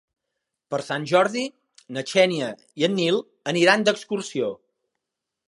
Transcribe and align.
Per 0.73 0.77
Sant 0.85 1.03
Jordi 1.11 1.43
na 1.97 2.05
Xènia 2.13 2.49
i 2.83 2.87
en 2.89 2.97
Nil 3.03 3.21
aniran 3.53 3.87
d'excursió. 3.91 4.53